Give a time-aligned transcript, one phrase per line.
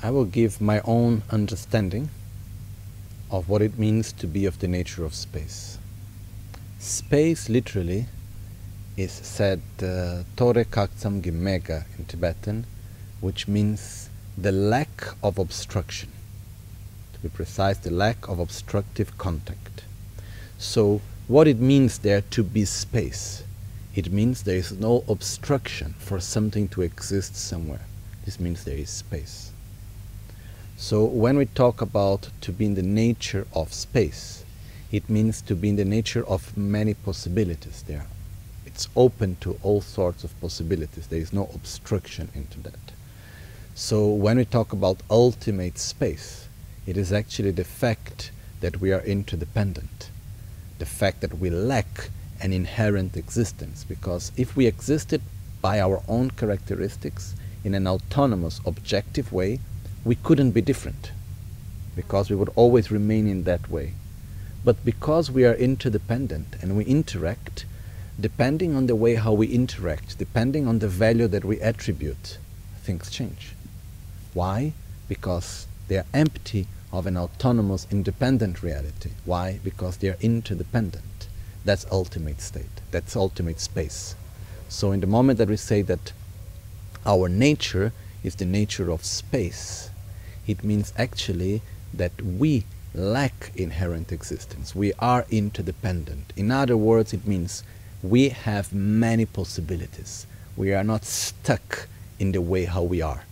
[0.00, 2.10] I will give my own understanding
[3.32, 5.76] of what it means to be of the nature of space.
[6.78, 8.06] Space literally
[8.96, 12.64] is said uh, Tore Kaktsam Gimega in Tibetan,
[13.20, 16.10] which means the lack of obstruction.
[17.14, 19.82] To be precise, the lack of obstructive contact.
[20.58, 23.42] So, what it means there to be space,
[23.96, 27.84] it means there is no obstruction for something to exist somewhere.
[28.24, 29.50] This means there is space.
[30.78, 34.44] So, when we talk about to be in the nature of space,
[34.90, 38.06] it means to be in the nature of many possibilities there
[38.78, 41.08] it's open to all sorts of possibilities.
[41.08, 42.92] There is no obstruction into that.
[43.74, 46.46] So when we talk about ultimate space,
[46.86, 50.10] it is actually the fact that we are interdependent,
[50.78, 53.82] the fact that we lack an inherent existence.
[53.82, 55.22] Because if we existed
[55.60, 59.58] by our own characteristics in an autonomous, objective way,
[60.08, 61.12] we couldn't be different,
[61.94, 63.92] because we would always remain in that way.
[64.64, 67.66] But because we are interdependent and we interact,
[68.18, 72.38] depending on the way how we interact, depending on the value that we attribute,
[72.80, 73.52] things change.
[74.32, 74.72] Why?
[75.10, 79.10] Because they are empty of an autonomous, independent reality.
[79.26, 79.60] Why?
[79.62, 81.28] Because they are interdependent.
[81.66, 82.80] That's ultimate state.
[82.92, 84.14] That's ultimate space.
[84.70, 86.12] So in the moment that we say that
[87.04, 87.92] our nature
[88.24, 89.90] is the nature of space,
[90.48, 91.62] it means actually
[91.94, 94.74] that we lack inherent existence.
[94.74, 96.32] We are interdependent.
[96.36, 97.62] In other words, it means
[98.02, 100.26] we have many possibilities.
[100.56, 101.86] We are not stuck
[102.18, 103.22] in the way how we are.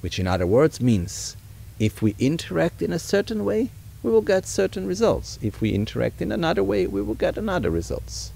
[0.00, 1.36] Which, in other words, means
[1.78, 3.70] if we interact in a certain way,
[4.02, 5.38] we will get certain results.
[5.42, 8.32] If we interact in another way, we will get another results.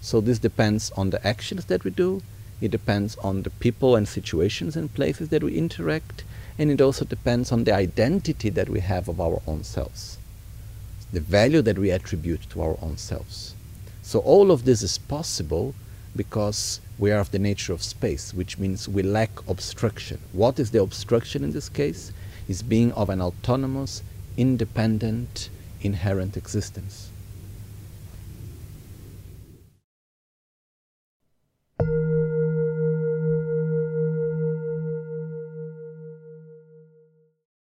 [0.00, 2.22] So this depends on the actions that we do,
[2.60, 6.24] it depends on the people and situations and places that we interact,
[6.60, 10.18] and it also depends on the identity that we have of our own selves,
[11.10, 13.54] the value that we attribute to our own selves.
[14.02, 15.74] So all of this is possible
[16.14, 20.20] because we are of the nature of space, which means we lack obstruction.
[20.32, 22.12] What is the obstruction in this case?
[22.46, 24.02] Is being of an autonomous,
[24.36, 25.48] independent,
[25.80, 27.08] inherent existence.